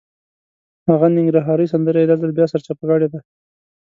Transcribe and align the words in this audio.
هغه 0.89 1.07
ننګرهارۍ 1.17 1.67
سندره 1.73 1.99
یې 2.01 2.07
دا 2.09 2.15
ځل 2.21 2.31
بیا 2.37 2.45
سرچپه 2.53 2.83
کړې 2.89 3.07
ده. 3.13 3.19